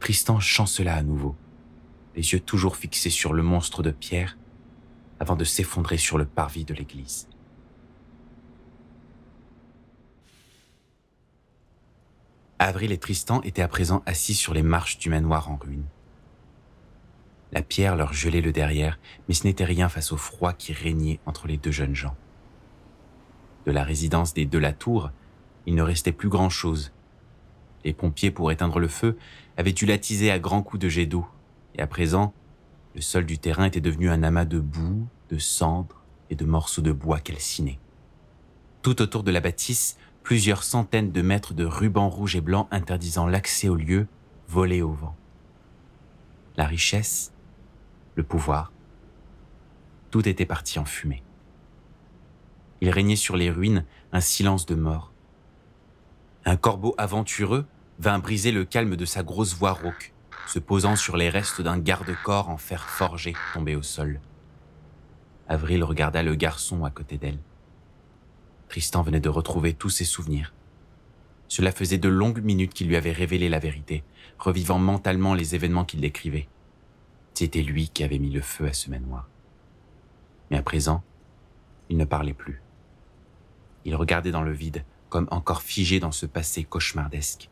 [0.00, 1.36] Tristan chancela à nouveau,
[2.16, 4.36] les yeux toujours fixés sur le monstre de pierre,
[5.20, 7.28] avant de s'effondrer sur le parvis de l'église.
[12.58, 15.84] Avril et Tristan étaient à présent assis sur les marches du manoir en ruine.
[17.52, 18.98] La pierre leur gelait le derrière,
[19.28, 22.16] mais ce n'était rien face au froid qui régnait entre les deux jeunes gens.
[23.66, 24.48] De la résidence des
[24.78, 25.10] Tour,
[25.66, 26.92] il ne restait plus grand-chose.
[27.84, 29.16] Les pompiers, pour éteindre le feu,
[29.56, 31.26] avaient dû l'attiser à grands coups de jet d'eau,
[31.74, 32.32] et à présent,
[32.94, 36.82] le sol du terrain était devenu un amas de boue, de cendres et de morceaux
[36.82, 37.80] de bois calcinés.
[38.82, 43.26] Tout autour de la bâtisse, plusieurs centaines de mètres de rubans rouges et blancs interdisant
[43.26, 44.06] l'accès au lieu
[44.48, 45.16] volaient au vent.
[46.56, 47.32] La richesse,
[48.14, 48.72] le pouvoir.
[50.10, 51.22] Tout était parti en fumée.
[52.80, 55.12] Il régnait sur les ruines un silence de mort.
[56.44, 57.66] Un corbeau aventureux
[57.98, 60.13] vint briser le calme de sa grosse voix rauque.
[60.46, 64.20] Se posant sur les restes d'un garde-corps en fer forgé tombé au sol.
[65.48, 67.38] Avril regarda le garçon à côté d'elle.
[68.68, 70.54] Tristan venait de retrouver tous ses souvenirs.
[71.48, 74.02] Cela faisait de longues minutes qu'il lui avait révélé la vérité,
[74.38, 76.48] revivant mentalement les événements qu'il décrivait.
[77.34, 79.28] C'était lui qui avait mis le feu à ce manoir.
[80.50, 81.02] Mais à présent,
[81.90, 82.62] il ne parlait plus.
[83.84, 87.50] Il regardait dans le vide, comme encore figé dans ce passé cauchemardesque.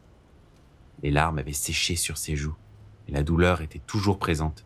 [1.02, 2.56] Les larmes avaient séché sur ses joues,
[3.08, 4.64] et la douleur était toujours présente.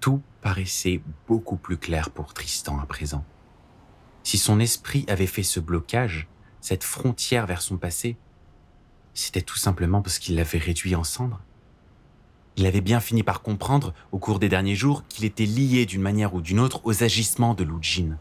[0.00, 3.24] Tout paraissait beaucoup plus clair pour Tristan à présent.
[4.22, 6.28] Si son esprit avait fait ce blocage,
[6.60, 8.16] cette frontière vers son passé,
[9.14, 11.40] c'était tout simplement parce qu'il l'avait réduit en cendres.
[12.56, 16.02] Il avait bien fini par comprendre, au cours des derniers jours, qu'il était lié d'une
[16.02, 18.18] manière ou d'une autre aux agissements de Lujin.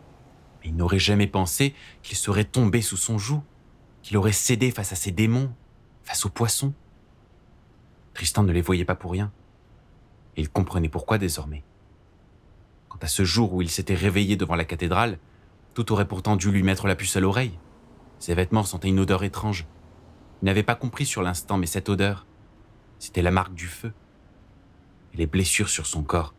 [0.62, 3.42] Mais il n'aurait jamais pensé qu'il serait tombé sous son joug,
[4.04, 5.52] qu'il aurait cédé face à ses démons,
[6.04, 6.74] face aux poissons.
[8.18, 9.32] Tristan ne les voyait pas pour rien.
[10.38, 11.64] Il comprenait pourquoi désormais.
[12.90, 15.20] Quant à ce jour où il s'était réveillé devant la cathédrale,
[15.76, 17.60] tout aurait pourtant dû lui mettre la puce à l'oreille.
[18.18, 19.68] Ses vêtements sentaient une odeur étrange.
[20.42, 22.26] Il n'avait pas compris sur l'instant, mais cette odeur,
[22.98, 23.94] c'était la marque du feu.
[25.14, 26.34] Et les blessures sur son corps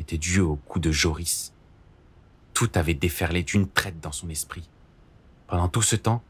[0.00, 1.54] étaient dues au coup de Joris.
[2.52, 4.68] Tout avait déferlé d'une traite dans son esprit.
[5.46, 6.24] Pendant tout ce temps,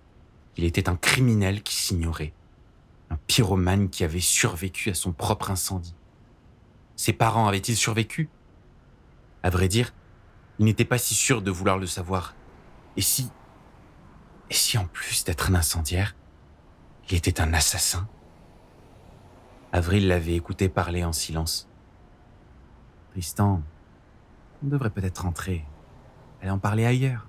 [0.59, 2.35] il était un criminel qui s'ignorait,
[3.27, 5.95] pyromane qui avait survécu à son propre incendie.
[6.97, 8.29] Ses parents avaient-ils survécu?
[9.43, 9.93] À vrai dire,
[10.59, 12.35] il n'était pas si sûr de vouloir le savoir.
[12.97, 13.31] Et si
[14.49, 16.15] et si en plus d'être un incendiaire,
[17.11, 18.09] il était un assassin?
[19.73, 21.69] Avril l'avait écouté parler en silence.
[23.11, 23.63] Tristan,
[24.63, 25.65] on devrait peut-être rentrer,
[26.41, 27.27] aller en parler ailleurs.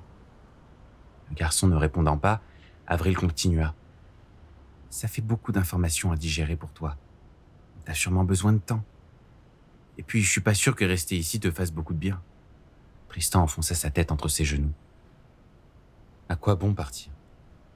[1.29, 2.41] Le garçon ne répondant pas,
[2.86, 3.73] Avril continua.
[4.89, 6.97] Ça fait beaucoup d'informations à digérer pour toi.
[7.86, 8.84] T'as sûrement besoin de temps.
[9.97, 12.21] Et puis, je suis pas sûr que rester ici te fasse beaucoup de bien.
[13.10, 14.73] Tristan enfonça sa tête entre ses genoux.
[16.30, 17.12] À quoi bon partir?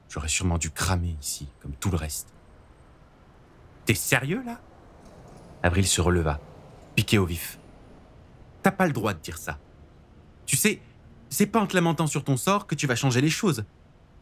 [0.10, 2.34] J'aurais sûrement dû cramer ici, comme tout le reste.
[3.86, 4.60] T'es sérieux là?
[5.64, 6.40] Avril se releva,
[6.96, 7.60] piqué au vif.
[8.62, 9.58] T'as pas le droit de dire ça.
[10.46, 10.82] Tu sais,
[11.30, 13.64] c'est pas en te lamentant sur ton sort que tu vas changer les choses.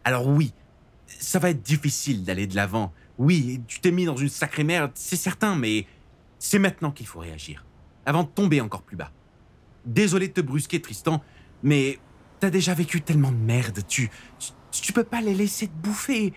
[0.03, 0.53] Alors oui,
[1.19, 2.93] ça va être difficile d'aller de l'avant.
[3.17, 5.85] Oui, tu t'es mis dans une sacrée merde, c'est certain, mais
[6.37, 7.65] c'est maintenant qu'il faut réagir,
[8.05, 9.11] avant de tomber encore plus bas.
[9.85, 11.21] Désolé de te brusquer, Tristan,
[11.63, 11.99] mais
[12.39, 14.09] t'as déjà vécu tellement de merde, tu,
[14.71, 16.33] tu, peux pas les laisser te bouffer.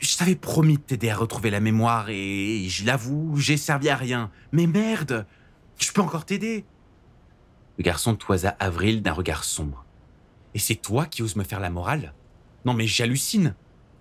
[0.00, 3.96] Je t'avais promis de t'aider à retrouver la mémoire et, je l'avoue, j'ai servi à
[3.96, 4.30] rien.
[4.52, 5.26] Mais merde,
[5.78, 6.64] je peux encore t'aider.
[7.78, 9.84] Le garçon toisa Avril d'un regard sombre.
[10.54, 12.14] Et c'est toi qui oses me faire la morale?
[12.64, 13.54] Non mais j'hallucine.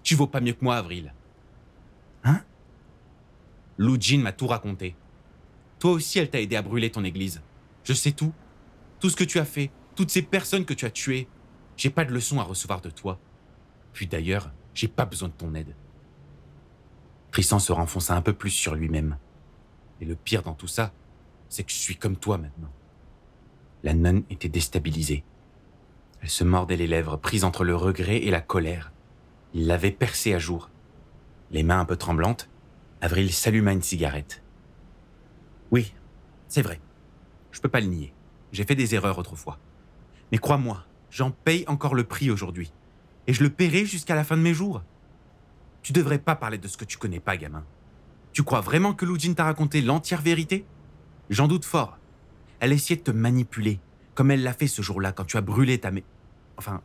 [0.04, 1.14] Tu vaux pas mieux que moi, Avril.
[2.24, 2.42] Hein?
[3.78, 4.96] Lou Jean m'a tout raconté.
[5.80, 7.42] Toi aussi, elle t'a aidé à brûler ton église.
[7.84, 8.34] Je sais tout.
[9.00, 11.28] Tout ce que tu as fait, toutes ces personnes que tu as tuées.
[11.76, 13.20] J'ai pas de leçon à recevoir de toi.
[13.94, 15.76] Puis d'ailleurs, j'ai pas besoin de ton aide.
[17.32, 19.18] Tristan se renfonça un peu plus sur lui-même.
[20.00, 20.94] Et le pire dans tout ça,
[21.50, 22.72] c'est que je suis comme toi maintenant.
[23.84, 25.24] La nonne était déstabilisée.
[26.22, 28.93] Elle se mordait les lèvres, prise entre le regret et la colère.
[29.54, 30.70] Il l'avait percée à jour.
[31.52, 32.50] Les mains un peu tremblantes,
[33.02, 34.42] Avril s'alluma une cigarette.
[35.72, 35.94] Oui,
[36.48, 36.80] c'est vrai.
[37.52, 38.14] Je peux pas le nier.
[38.52, 39.60] J'ai fait des erreurs autrefois.
[40.32, 42.72] Mais crois-moi, j'en paye encore le prix aujourd'hui.
[43.28, 44.84] Et je le paierai jusqu'à la fin de mes jours.
[45.82, 47.66] Tu devrais pas parler de ce que tu connais pas, gamin.
[48.32, 50.66] Tu crois vraiment que Lujin t'a raconté l'entière vérité?
[51.30, 51.98] J'en doute fort.
[52.60, 53.80] Elle essayait de te manipuler,
[54.16, 56.06] comme elle l'a fait ce jour-là quand tu as brûlé ta mé...
[56.58, 56.82] Enfin,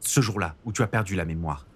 [0.00, 1.67] ce jour-là où tu as perdu la mémoire.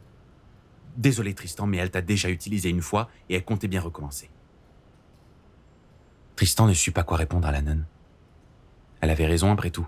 [0.96, 4.30] Désolé Tristan, mais elle t'a déjà utilisé une fois et elle comptait bien recommencer.
[6.36, 7.86] Tristan ne sut pas quoi répondre à la nonne.
[9.00, 9.86] Elle avait raison après tout.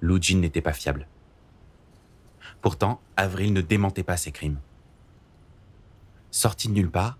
[0.00, 1.06] Lou Jin n'était pas fiable.
[2.60, 4.58] Pourtant, Avril ne démentait pas ses crimes.
[6.30, 7.18] Sorti de nulle part,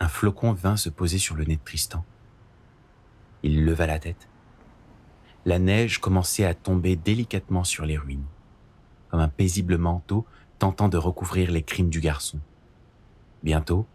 [0.00, 2.04] un flocon vint se poser sur le nez de Tristan.
[3.42, 4.28] Il leva la tête.
[5.44, 8.26] La neige commençait à tomber délicatement sur les ruines,
[9.10, 10.26] comme un paisible manteau
[10.58, 12.40] tentant de recouvrir les crimes du garçon.
[13.42, 13.86] Bientôt,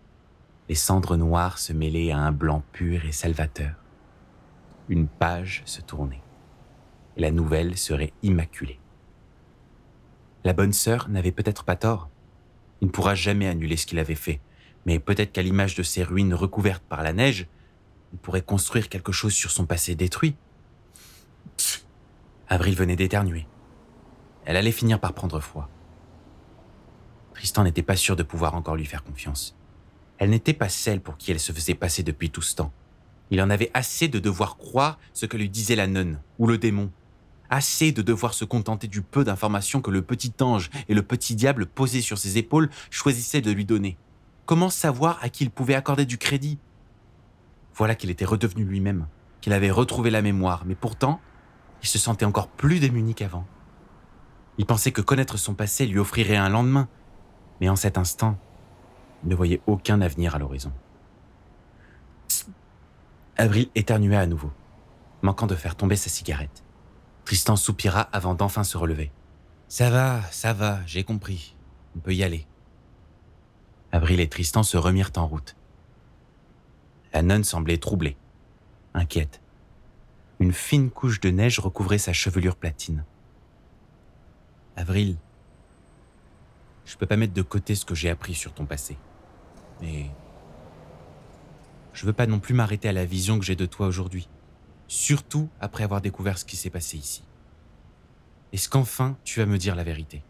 [0.68, 3.74] les cendres noires se mêlaient à un blanc pur et salvateur.
[4.88, 6.22] Une page se tournait,
[7.18, 8.80] la nouvelle serait immaculée.
[10.44, 12.10] La bonne sœur n'avait peut-être pas tort.
[12.82, 14.40] Il ne pourra jamais annuler ce qu'il avait fait,
[14.86, 17.48] mais peut-être qu'à l'image de ces ruines recouvertes par la neige,
[18.14, 20.36] il pourrait construire quelque chose sur son passé détruit.
[22.48, 23.48] Avril venait d'éternuer.
[24.46, 25.70] Elle allait finir par prendre froid.
[27.40, 29.56] Tristan n'était pas sûr de pouvoir encore lui faire confiance.
[30.18, 32.74] Elle n'était pas celle pour qui elle se faisait passer depuis tout ce temps.
[33.32, 36.58] Il en avait assez de devoir croire ce que lui disait la nonne ou le
[36.58, 36.92] démon.
[37.50, 41.34] Assez de devoir se contenter du peu d'informations que le petit ange et le petit
[41.34, 43.96] diable posés sur ses épaules choisissaient de lui donner.
[44.46, 46.58] Comment savoir à qui il pouvait accorder du crédit?
[47.74, 49.08] Voilà qu'il était redevenu lui-même,
[49.40, 51.22] qu'il avait retrouvé la mémoire, mais pourtant,
[51.84, 53.48] il se sentait encore plus démuni qu'avant.
[54.58, 56.90] Il pensait que connaître son passé lui offrirait un lendemain,
[57.60, 58.38] mais en cet instant,
[59.24, 60.72] il ne voyait aucun avenir à l'horizon.
[63.38, 64.52] Avril éternua à nouveau,
[65.22, 66.64] manquant de faire tomber sa cigarette.
[67.26, 69.12] Tristan soupira avant d'enfin se relever.
[69.68, 71.56] Ça va, ça va, j'ai compris.
[71.96, 72.48] On peut y aller.
[73.92, 75.56] Avril et Tristan se remirent en route.
[77.14, 78.18] La nonne semblait troublée,
[78.94, 79.42] inquiète.
[80.40, 83.04] Une fine couche de neige recouvrait sa chevelure platine.
[84.76, 85.18] Avril,
[86.90, 88.98] je peux pas mettre de côté ce que j'ai appris sur ton passé.
[89.80, 90.10] Mais
[91.94, 94.28] je veux pas non plus m'arrêter à la vision que j'ai de toi aujourd'hui,
[94.88, 97.24] surtout après avoir découvert ce qui s'est passé ici.
[98.54, 100.24] Est-ce qu'enfin tu vas me dire la vérité?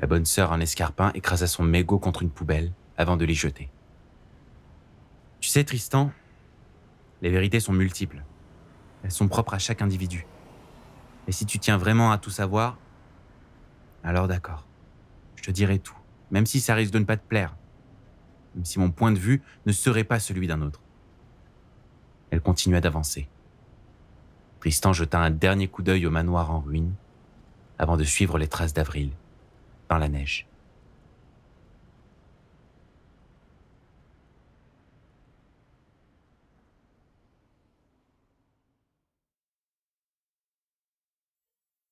[0.00, 3.70] La bonne sœur en escarpin écrasa son mégot contre une poubelle avant de l'y jeter.
[5.38, 6.10] Tu sais, Tristan,
[7.22, 8.24] les vérités sont multiples.
[9.04, 10.26] Elles sont propres à chaque individu.
[11.28, 12.76] Et si tu tiens vraiment à tout savoir,
[14.02, 14.65] alors d'accord.
[15.46, 15.94] Je te dirai tout,
[16.32, 17.54] même si ça risque de ne pas te plaire
[18.56, 20.80] même si mon point de vue ne serait pas celui d'un autre.
[22.30, 23.28] Elle continua d'avancer.
[24.58, 26.94] Tristan jeta un dernier coup d'œil au manoir en ruine
[27.78, 29.10] avant de suivre les traces d'Avril
[29.88, 30.48] dans la neige.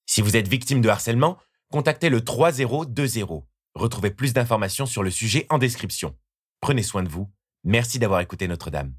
[0.06, 1.38] Si vous êtes victime de harcèlement,
[1.74, 2.94] contactez le 3020.
[3.74, 6.14] Retrouvez plus d'informations sur le sujet en description.
[6.60, 7.28] Prenez soin de vous.
[7.64, 8.94] Merci d'avoir écouté Notre-Dame.